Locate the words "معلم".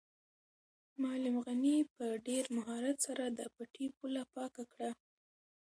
1.01-1.35